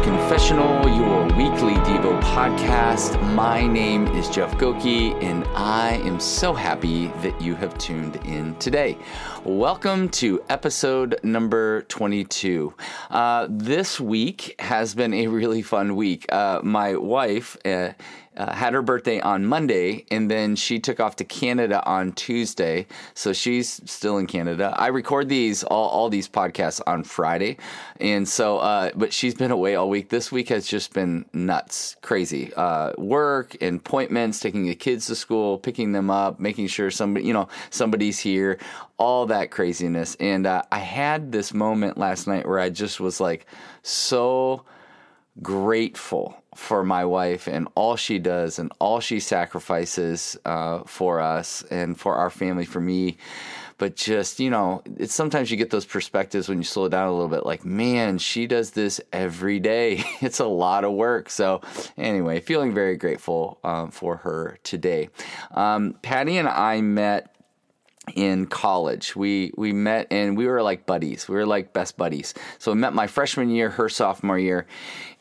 [0.00, 3.20] Confessional, your weekly Devo podcast.
[3.34, 8.54] My name is Jeff Goki, and I am so happy that you have tuned in
[8.56, 8.96] today.
[9.44, 12.74] Welcome to episode number 22.
[13.10, 16.26] Uh, this week has been a really fun week.
[16.32, 17.92] Uh, my wife, uh,
[18.38, 22.86] uh, had her birthday on Monday, and then she took off to Canada on Tuesday.
[23.14, 24.72] So she's still in Canada.
[24.76, 27.58] I record these all, all these podcasts on Friday,
[28.00, 30.08] and so uh, but she's been away all week.
[30.08, 32.54] This week has just been nuts, crazy.
[32.54, 37.26] Uh, work and appointments, taking the kids to school, picking them up, making sure somebody
[37.26, 38.58] you know somebody's here,
[38.98, 40.14] all that craziness.
[40.20, 43.46] And uh, I had this moment last night where I just was like
[43.82, 44.64] so
[45.42, 51.62] grateful for my wife and all she does and all she sacrifices uh, for us
[51.70, 53.16] and for our family, for me.
[53.78, 57.12] But just, you know, it's sometimes you get those perspectives when you slow down a
[57.12, 60.02] little bit like, man, she does this every day.
[60.20, 61.30] it's a lot of work.
[61.30, 61.60] So,
[61.96, 65.10] anyway, feeling very grateful um, for her today.
[65.52, 67.36] Um, Patty and I met
[68.14, 69.14] in college.
[69.16, 71.28] We we met and we were like buddies.
[71.28, 72.34] We were like best buddies.
[72.58, 74.66] So I met my freshman year, her sophomore year,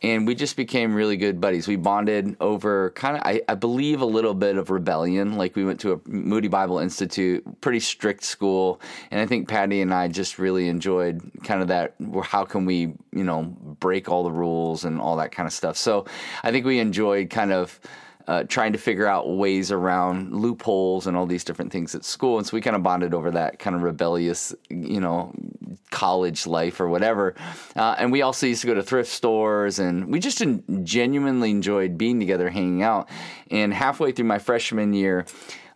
[0.02, 1.68] and we just became really good buddies.
[1.68, 5.38] We bonded over kind of I, I believe a little bit of rebellion.
[5.38, 9.82] Like we went to a Moody Bible Institute, pretty strict school, and I think Patty
[9.82, 11.96] and I just really enjoyed kind of that.
[12.24, 13.44] How can we you know
[13.80, 15.78] break all the rules and all that kind of stuff.
[15.78, 16.06] So
[16.44, 17.80] I think we enjoyed kind of
[18.28, 22.38] uh, trying to figure out ways around loopholes and all these different things at school.
[22.38, 25.34] And so we kind of bonded over that kind of rebellious, you know,
[25.92, 27.36] college life or whatever.
[27.76, 30.44] Uh, and we also used to go to thrift stores and we just
[30.84, 33.10] genuinely enjoyed being together, hanging out.
[33.50, 35.26] And halfway through my freshman year,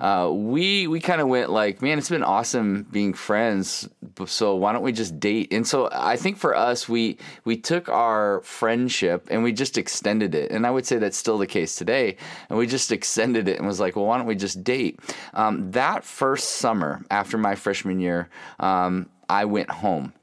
[0.02, 3.88] uh, we we kind of went like, man, it's been awesome being friends.
[4.26, 5.52] So why don't we just date?
[5.52, 10.36] And so I think for us, we we took our friendship and we just extended
[10.36, 10.52] it.
[10.52, 12.18] And I would say that's still the case today.
[12.50, 15.00] And we just extended it and was like, well, why don't we just date?
[15.34, 18.30] Um, that first summer after my freshman year,
[18.60, 20.14] um, I went home.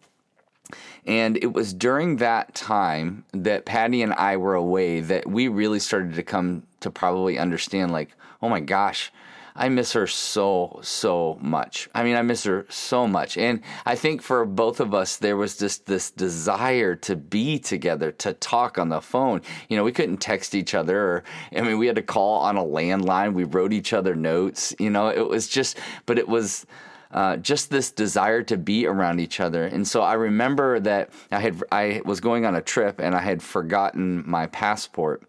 [1.06, 5.78] And it was during that time that Patty and I were away that we really
[5.78, 8.10] started to come to probably understand, like,
[8.42, 9.10] oh my gosh,
[9.58, 11.88] I miss her so, so much.
[11.94, 13.36] I mean, I miss her so much.
[13.36, 18.12] And I think for both of us, there was just this desire to be together,
[18.12, 19.42] to talk on the phone.
[19.68, 20.98] You know, we couldn't text each other.
[20.98, 21.24] Or,
[21.54, 23.34] I mean, we had to call on a landline.
[23.34, 24.74] We wrote each other notes.
[24.78, 25.76] You know, it was just,
[26.06, 26.64] but it was.
[27.10, 29.64] Uh, just this desire to be around each other.
[29.64, 33.20] And so I remember that I had I was going on a trip and I
[33.20, 35.22] had forgotten my passport,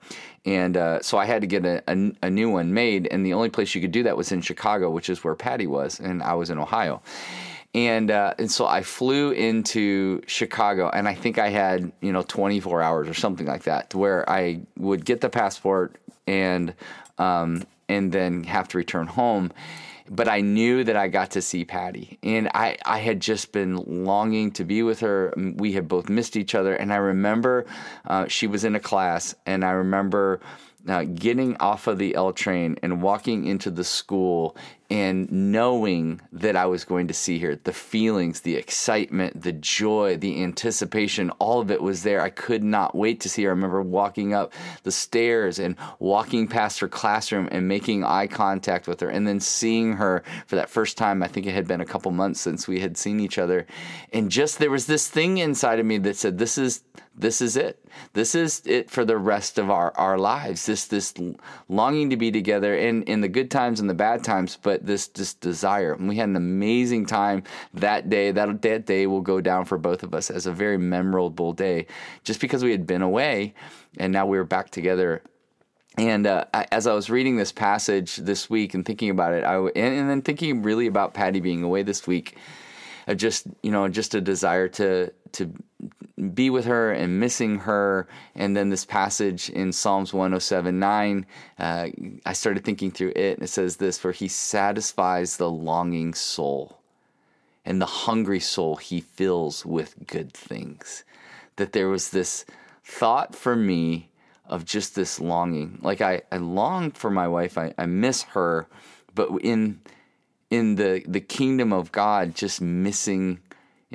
[0.46, 3.08] and uh, so I had to get a, a, a, new one made.
[3.08, 5.68] And the only place you could do that was in Chicago, which is where Patty
[5.68, 7.02] was, and I was in Ohio.
[7.74, 12.24] And, uh, and so I flew into Chicago, and I think I had you know
[12.24, 15.96] 24 hours or something like that, where I would get the passport
[16.28, 16.74] and
[17.20, 19.52] um, and then have to return home
[20.10, 22.18] but I knew that I got to see Patty.
[22.24, 23.76] And I, I had just been
[24.06, 25.34] longing to be with her.
[25.56, 26.76] We had both missed each other.
[26.76, 27.66] And I remember
[28.06, 30.40] uh, she was in a class, and I remember
[30.88, 34.56] uh, getting off of the L train and walking into the school
[34.92, 40.18] and knowing that I was going to see her, the feelings, the excitement, the joy,
[40.18, 42.22] the anticipation, all of it was there.
[42.22, 43.50] I could not wait to see her.
[43.50, 44.52] I remember walking up
[44.84, 49.40] the stairs and walking past her classroom and making eye contact with her, and then
[49.40, 51.22] seeing her for that first time.
[51.22, 53.68] I think it had been a couple months since we had seen each other.
[54.12, 56.82] And just there was this thing inside of me that said, This is
[57.20, 57.86] this is it.
[58.14, 60.66] This is it for the rest of our, our lives.
[60.66, 61.14] This this
[61.68, 65.08] longing to be together in, in the good times and the bad times, but this
[65.08, 65.94] this desire.
[65.94, 68.32] And we had an amazing time that day.
[68.32, 71.88] That that day will go down for both of us as a very memorable day,
[72.24, 73.54] just because we had been away
[73.98, 75.24] and now we were back together
[76.00, 79.58] and uh, as I was reading this passage this week and thinking about it, I
[79.58, 82.38] and, and, then thinking really about Patty being away this week,
[83.08, 85.54] uh, just you know, just a desire to to
[86.20, 88.08] be with her and missing her.
[88.36, 91.26] And then this passage in Psalms 107 9,
[91.58, 91.88] uh,
[92.26, 96.80] I started thinking through it, and it says this For he satisfies the longing soul,
[97.66, 101.04] and the hungry soul he fills with good things.
[101.56, 102.46] That there was this
[102.84, 104.10] thought for me
[104.46, 105.80] of just this longing.
[105.82, 108.68] Like I, I long for my wife, I, I miss her,
[109.14, 109.80] but in
[110.50, 113.40] in the the kingdom of God, just missing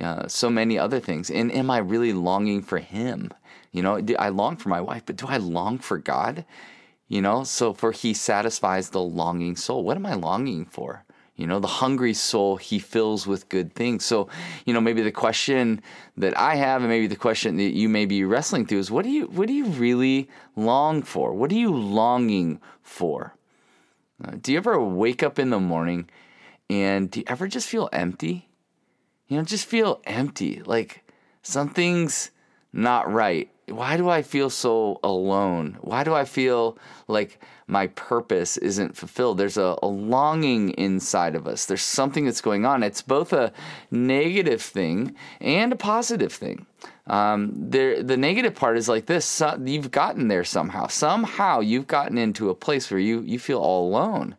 [0.01, 1.31] uh, so many other things.
[1.31, 3.31] And am I really longing for Him?
[3.73, 6.45] You know, I long for my wife, but do I long for God?
[7.09, 9.85] You know, so for He satisfies the longing soul.
[9.85, 11.05] What am I longing for?
[11.37, 14.05] You know, the hungry soul he fills with good things.
[14.05, 14.29] So,
[14.67, 15.83] you know, maybe the question
[16.17, 19.05] that I have and maybe the question that you may be wrestling through is what
[19.05, 21.33] do you what do you really long for?
[21.33, 23.35] What are you longing for?
[24.25, 26.09] Uh, do you ever wake up in the morning
[26.71, 28.49] and do you ever just feel empty?
[29.29, 30.63] You know, just feel empty.
[30.65, 31.05] Like
[31.43, 32.31] something's
[32.73, 33.51] not right.
[33.69, 35.79] Why do I feel so alone?
[35.81, 36.77] Why do I feel
[37.09, 39.39] like my purpose isn't fulfilled.
[39.39, 41.65] There's a, a, longing inside of us.
[41.65, 42.83] There's something that's going on.
[42.83, 43.53] It's both a
[43.91, 46.67] negative thing and a positive thing.
[47.07, 50.89] Um, there, the negative part is like this: so, you've gotten there somehow.
[50.89, 54.37] Somehow you've gotten into a place where you you feel all alone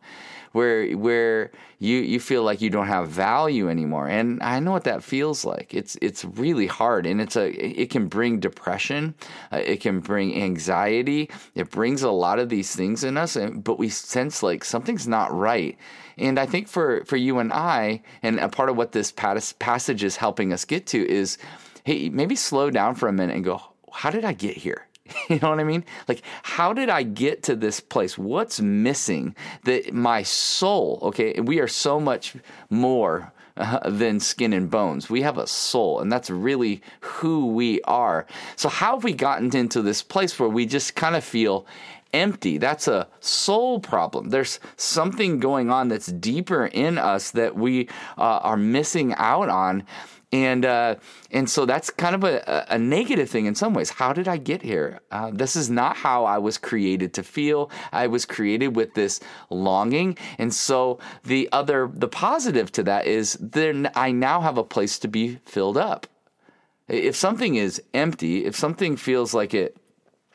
[0.55, 4.07] where where you you feel like you don't have value anymore.
[4.07, 5.73] And I know what that feels like.
[5.73, 9.15] It's it's really hard, and it's a it can bring depression,
[9.51, 11.29] uh, it can bring anxiety.
[11.55, 15.07] It brings a lot of these things in us, and, but we sense like something's
[15.09, 15.77] not right.
[16.17, 20.03] And I think for for you and I, and a part of what this passage
[20.05, 21.37] is helping us get to is,
[21.83, 23.61] hey, maybe slow down for a minute and go,
[23.91, 24.87] how did I get here?
[25.29, 25.83] You know what I mean?
[26.07, 28.17] Like, how did I get to this place?
[28.17, 32.35] What's missing that my soul, okay, we are so much
[32.69, 35.09] more uh, than skin and bones.
[35.09, 38.25] We have a soul, and that's really who we are.
[38.55, 41.65] So, how have we gotten into this place where we just kind of feel
[42.13, 42.57] empty?
[42.57, 44.29] That's a soul problem.
[44.29, 47.87] There's something going on that's deeper in us that we
[48.17, 49.85] uh, are missing out on
[50.35, 50.95] and uh,
[51.31, 53.89] and so that's kind of a, a, negative thing in some ways.
[53.89, 54.99] How did I get here?
[55.09, 57.71] Uh, this is not how I was created to feel.
[57.93, 63.37] I was created with this longing, and so the other, the positive to that is
[63.39, 66.07] then I now have a place to be filled up.
[66.89, 69.77] If something is empty, if something feels like it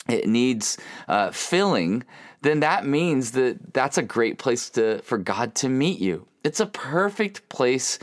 [0.09, 2.05] it needs uh, filling,
[2.41, 6.27] then that means that that's a great place to for God to meet you.
[6.43, 7.99] It's a perfect place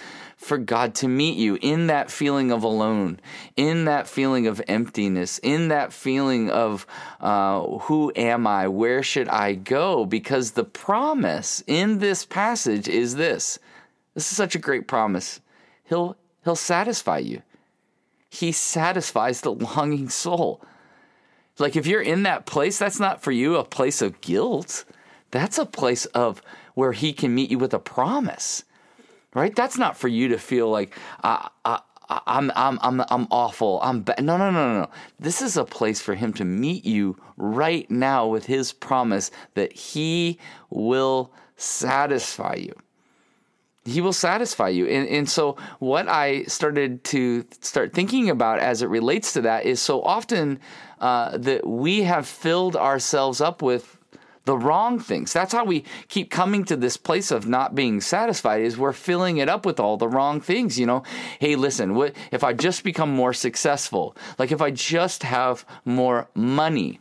[0.48, 3.20] for God to meet you in that feeling of alone,
[3.56, 6.88] in that feeling of emptiness, in that feeling of
[7.20, 8.68] uh, who am I?
[8.70, 10.06] Where should I go?
[10.06, 13.60] Because the promise in this passage is this.
[14.14, 15.42] This is such a great promise.
[15.84, 17.42] He'll, he'll satisfy you.
[18.30, 20.62] He satisfies the longing soul.
[21.60, 24.86] Like if you're in that place, that's not for you a place of guilt.
[25.32, 26.42] That's a place of
[26.74, 28.64] where he can meet you with a promise
[29.34, 29.56] right?
[29.56, 31.80] That's not for you to feel like uh, uh,
[32.10, 33.80] I'm I'm I'm I'm awful.
[33.82, 34.24] I'm bad.
[34.24, 34.90] No, no, no, no.
[35.20, 39.74] This is a place for him to meet you right now with his promise that
[39.74, 40.40] he
[40.70, 42.74] will satisfy you.
[43.84, 44.86] He will satisfy you.
[44.86, 49.66] And, and so, what I started to start thinking about as it relates to that
[49.66, 50.60] is so often
[51.00, 53.97] uh, that we have filled ourselves up with
[54.48, 55.32] the wrong things.
[55.32, 59.38] That's how we keep coming to this place of not being satisfied is we're filling
[59.38, 61.04] it up with all the wrong things, you know.
[61.40, 64.16] Hey, listen, what if I just become more successful?
[64.40, 67.00] Like if I just have more money,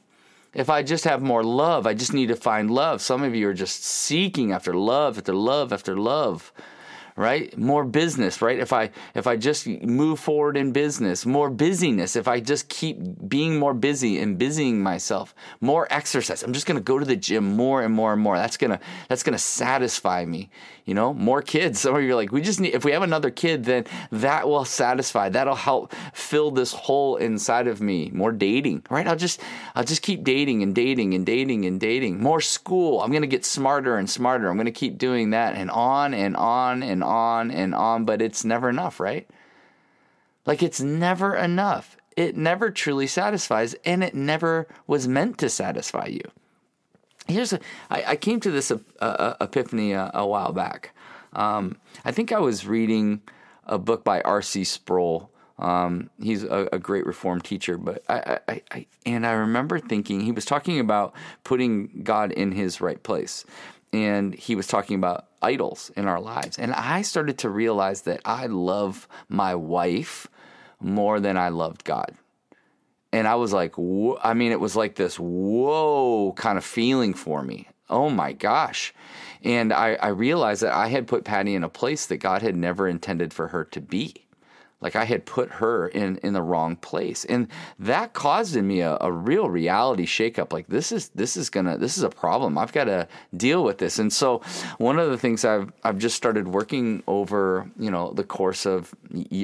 [0.52, 3.00] if I just have more love, I just need to find love.
[3.00, 6.52] Some of you are just seeking after love, after love, after love
[7.16, 7.56] right?
[7.56, 8.58] More business, right?
[8.58, 12.14] If I if I just move forward in business, more busyness.
[12.14, 16.42] If I just keep being more busy and busying myself, more exercise.
[16.42, 18.36] I'm just going to go to the gym more and more and more.
[18.36, 18.78] That's gonna
[19.08, 20.50] that's gonna satisfy me.
[20.84, 21.80] You know, more kids.
[21.86, 22.74] Some of you are like, we just need.
[22.74, 25.30] If we have another kid, then that will satisfy.
[25.30, 28.10] That'll help fill this hole inside of me.
[28.12, 29.06] More dating, right?
[29.06, 29.40] I'll just
[29.74, 32.20] I'll just keep dating and dating and dating and dating.
[32.20, 33.00] More school.
[33.00, 34.48] I'm gonna get smarter and smarter.
[34.48, 38.44] I'm gonna keep doing that and on and on and on and on, but it's
[38.44, 39.28] never enough, right?
[40.44, 41.96] Like it's never enough.
[42.16, 46.22] It never truly satisfies, and it never was meant to satisfy you.
[47.28, 47.60] Here's a,
[47.90, 50.94] I, I came to this uh, uh, epiphany a, a, while back.
[51.32, 53.20] Um, I think I was reading
[53.66, 54.64] a book by R.C.
[54.64, 55.30] Sproul.
[55.58, 60.20] Um, he's a, a, great Reformed teacher, but I, I, I, and I remember thinking
[60.20, 63.44] he was talking about putting God in His right place,
[63.92, 66.58] and he was talking about idols in our lives.
[66.58, 70.26] And I started to realize that I love my wife
[70.80, 72.14] more than I loved God.
[73.12, 77.42] And I was like, I mean, it was like this whoa kind of feeling for
[77.42, 77.68] me.
[77.88, 78.92] Oh my gosh.
[79.42, 82.56] And I, I realized that I had put Patty in a place that God had
[82.56, 84.25] never intended for her to be
[84.80, 88.80] like I had put her in in the wrong place, and that caused in me
[88.80, 90.52] a, a real reality shakeup.
[90.52, 92.58] Like this is this is gonna this is a problem.
[92.58, 93.98] I've got to deal with this.
[93.98, 94.42] And so
[94.78, 98.94] one of the things I've I've just started working over you know the course of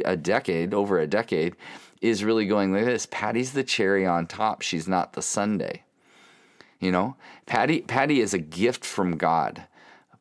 [0.05, 1.57] a decade, over a decade,
[2.03, 3.07] is really going like this.
[3.11, 4.61] Patty's the cherry on top.
[4.61, 5.83] She's not the sundae.
[6.79, 9.67] You know, Patty Patty is a gift from God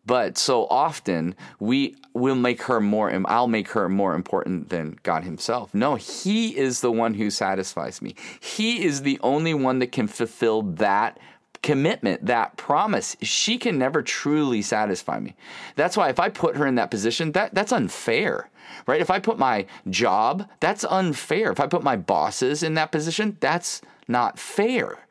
[0.05, 5.23] But so often we will make her more, I'll make her more important than God
[5.23, 5.73] Himself.
[5.73, 8.15] No, He is the one who satisfies me.
[8.39, 11.19] He is the only one that can fulfill that
[11.61, 13.15] commitment, that promise.
[13.21, 15.35] She can never truly satisfy me.
[15.75, 18.49] That's why if I put her in that position, that, that's unfair.
[18.87, 19.01] Right?
[19.01, 21.51] If I put my job, that's unfair.
[21.51, 25.05] If I put my bosses in that position, that's not fair.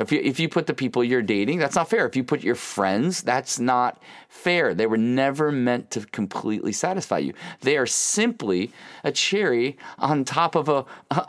[0.00, 2.06] If you, if you put the people you're dating, that's not fair.
[2.06, 4.72] If you put your friends, that's not fair.
[4.72, 7.34] They were never meant to completely satisfy you.
[7.60, 8.72] They are simply
[9.04, 10.86] a cherry on top of a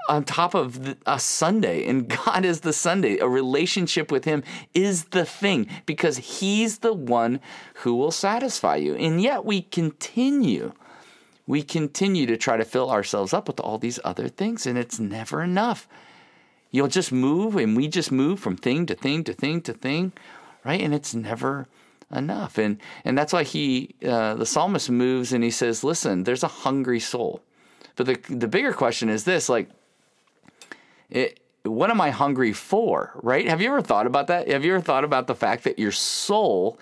[0.07, 3.17] on top of a sundae, and God is the sundae.
[3.17, 7.41] A relationship with Him is the thing because He's the one
[7.75, 8.95] who will satisfy you.
[8.95, 10.73] And yet we continue
[11.47, 14.99] we continue to try to fill ourselves up with all these other things, and it's
[14.99, 15.87] never enough.
[16.71, 20.13] You'll just move, and we just move from thing to thing to thing to thing,
[20.63, 20.81] right?
[20.81, 21.67] And it's never
[22.13, 22.57] enough.
[22.57, 26.47] And and that's why he, uh, the psalmist, moves and he says, "Listen, there's a
[26.47, 27.41] hungry soul."
[27.95, 29.69] But the the bigger question is this: like,
[31.09, 33.11] it, what am I hungry for?
[33.21, 33.47] Right?
[33.47, 34.47] Have you ever thought about that?
[34.47, 36.79] Have you ever thought about the fact that your soul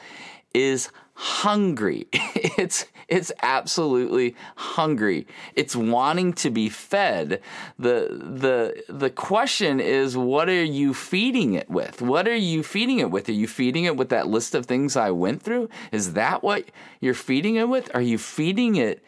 [0.53, 0.89] is
[1.20, 2.08] hungry.
[2.58, 5.28] It's it's absolutely hungry.
[5.56, 7.42] It's wanting to be fed.
[7.78, 12.02] The the the question is what are you feeding it with?
[12.02, 13.30] What are you feeding it with?
[13.30, 15.70] Are you feeding it with that list of things I went through?
[15.92, 16.66] Is that what
[17.00, 17.90] you're feeding it with?
[17.94, 19.04] Are you feeding it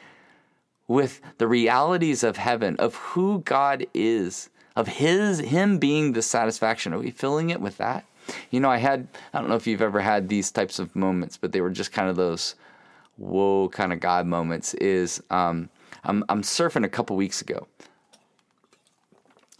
[0.88, 6.94] with the realities of heaven, of who God is, of his him being the satisfaction?
[6.94, 8.06] Are we filling it with that?
[8.50, 11.38] You know, I had, I don't know if you've ever had these types of moments,
[11.38, 12.56] but they were just kind of those
[13.18, 14.74] whoa kind of God moments.
[14.76, 15.70] Is um,
[16.04, 17.68] I'm, I'm surfing a couple weeks ago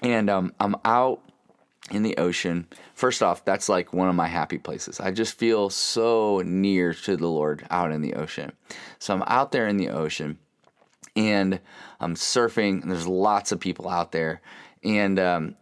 [0.02, 1.22] and um, I'm out
[1.92, 2.68] in the ocean.
[2.94, 5.00] First off, that's like one of my happy places.
[5.00, 8.52] I just feel so near to the Lord out in the ocean.
[9.00, 10.38] So I'm out there in the ocean
[11.16, 11.60] and
[12.00, 14.42] I'm surfing, and there's lots of people out there.
[14.84, 15.56] And um,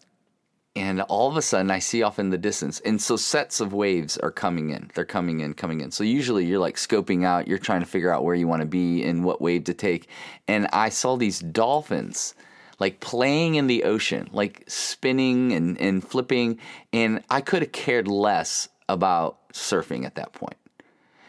[0.75, 2.79] and all of a sudden I see off in the distance.
[2.81, 4.91] And so sets of waves are coming in.
[4.93, 5.91] They're coming in, coming in.
[5.91, 8.67] So usually you're like scoping out, you're trying to figure out where you want to
[8.67, 10.07] be and what wave to take.
[10.47, 12.35] And I saw these dolphins
[12.79, 16.59] like playing in the ocean, like spinning and, and flipping.
[16.93, 20.55] And I could have cared less about surfing at that point.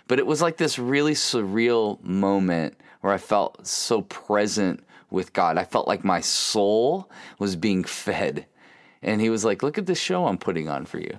[0.06, 5.58] But it was like this really surreal moment where I felt so present with God.
[5.58, 8.46] I felt like my soul was being fed
[9.02, 11.18] and he was like, "Look at this show I'm putting on for you."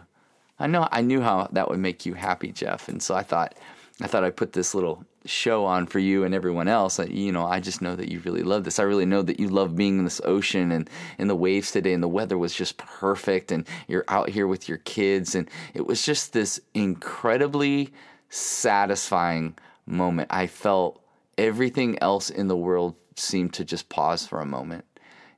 [0.60, 3.56] I know I knew how that would make you happy, Jeff, and so I thought
[4.02, 7.00] I thought I'd put this little show on for you and everyone else.
[7.00, 8.80] You know, I just know that you really love this.
[8.80, 11.94] I really know that you love being in this ocean and in the waves today,
[11.94, 15.86] and the weather was just perfect, and you're out here with your kids, and it
[15.86, 17.92] was just this incredibly
[18.30, 20.30] satisfying moment.
[20.32, 21.02] I felt
[21.38, 24.86] everything else in the world seemed to just pause for a moment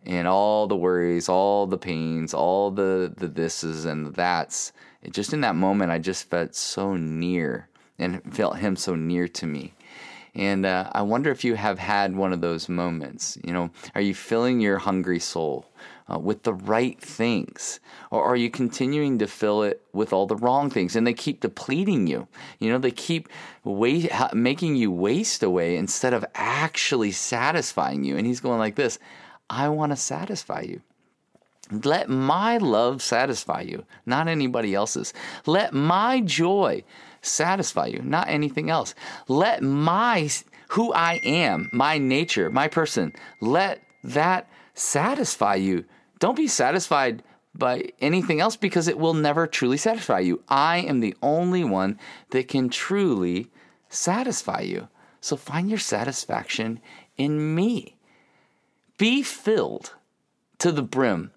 [0.06, 4.72] and all the worries, all the pains, all the the thises and the that's.
[5.02, 7.68] It just in that moment, I just felt so near
[8.00, 9.74] and felt Him so near to me.
[10.36, 13.38] And uh, I wonder if you have had one of those moments.
[13.44, 15.72] You know, are you filling your hungry soul
[16.12, 17.80] uh, with the right things?
[18.10, 20.96] Or are you continuing to fill it with all the wrong things?
[20.96, 22.28] And they keep depleting you.
[22.60, 23.30] You know, they keep
[24.34, 28.18] making you waste away instead of actually satisfying you.
[28.18, 28.98] And he's going like this
[29.54, 30.82] I want to satisfy you.
[31.72, 35.14] Let my love satisfy you, not anybody else's.
[35.46, 36.84] Let my joy
[37.22, 38.96] satisfy you, not anything else.
[39.28, 40.30] Let my,
[40.70, 45.86] who I am, my nature, my person, let that satisfy you.
[46.20, 47.22] Don't be satisfied
[47.54, 50.42] by anything else because it will never truly satisfy you.
[50.50, 52.00] I am the only one
[52.32, 53.52] that can truly
[53.88, 54.88] satisfy you.
[55.22, 56.82] So find your satisfaction
[57.18, 57.96] in me.
[58.98, 59.94] Be filled
[60.60, 61.32] to the brim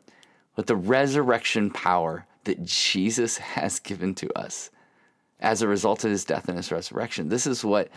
[0.56, 4.70] with the resurrection power that Jesus has given to us
[5.40, 7.28] as a result of his death and his resurrection.
[7.28, 7.88] This is what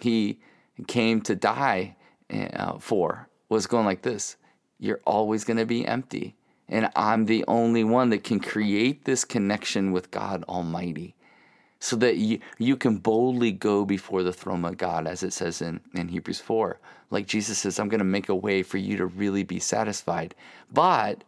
[0.00, 0.38] he
[0.86, 1.96] came to die
[2.30, 4.36] uh, for, was going like this
[4.78, 6.34] You're always going to be empty.
[6.70, 11.14] And I'm the only one that can create this connection with God Almighty
[11.80, 15.62] so that you, you can boldly go before the throne of God, as it says
[15.62, 16.78] in, in Hebrews 4.
[17.10, 20.34] Like Jesus says, I'm going to make a way for you to really be satisfied.
[20.72, 21.22] But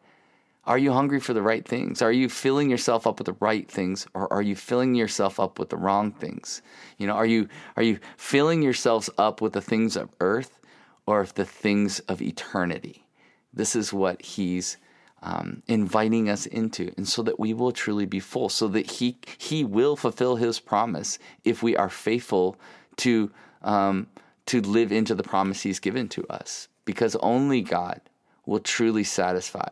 [0.67, 2.03] are you hungry for the right things?
[2.03, 5.59] Are you filling yourself up with the right things or are you filling yourself up
[5.59, 6.63] with the wrong things?
[6.99, 10.59] You know, are you are you filling yourselves up with the things of earth
[11.07, 13.07] or the things of eternity?
[13.53, 14.77] This is what he's
[15.23, 19.17] um, inviting us into, and so that we will truly be full, so that He
[19.39, 22.59] He will fulfill His promise if we are faithful
[22.99, 23.31] to
[23.63, 24.07] um,
[24.47, 28.01] to live into the promise He's given to us, because only God
[28.47, 29.69] will truly satisfy.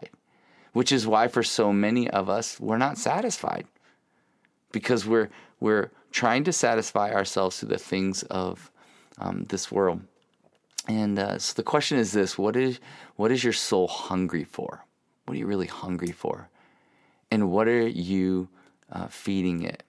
[0.75, 3.67] Which is why, for so many of us, we're not satisfied,
[4.71, 8.71] because we're we're trying to satisfy ourselves through the things of
[9.19, 10.03] um, this world.
[10.87, 12.81] And uh, so the question is this: What is
[13.17, 14.85] what is your soul hungry for?
[15.29, 16.49] What are you really hungry for?
[17.31, 18.49] And what are you
[18.91, 19.83] uh, feeding it?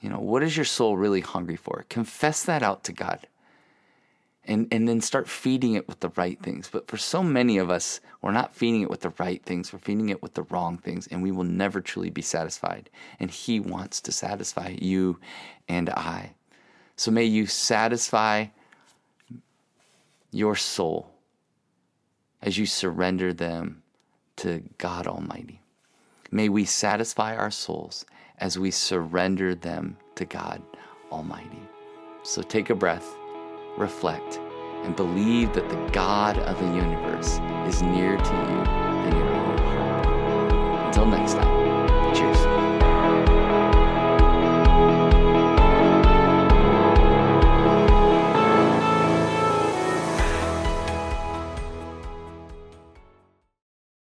[0.00, 1.84] You know, what is your soul really hungry for?
[1.88, 3.26] Confess that out to God.
[4.44, 6.70] And, and then start feeding it with the right things.
[6.70, 9.72] But for so many of us, we're not feeding it with the right things.
[9.72, 12.90] We're feeding it with the wrong things, and we will never truly be satisfied.
[13.18, 15.18] And He wants to satisfy you
[15.68, 16.34] and I.
[16.94, 18.46] So may you satisfy
[20.30, 21.10] your soul
[22.40, 23.79] as you surrender them
[24.40, 25.60] to God Almighty.
[26.30, 28.06] May we satisfy our souls
[28.38, 30.62] as we surrender them to God
[31.12, 31.60] Almighty.
[32.22, 33.06] So take a breath,
[33.76, 34.38] reflect,
[34.84, 38.60] and believe that the God of the universe is near to you
[39.08, 40.86] in your own heart.
[40.86, 42.49] Until next time.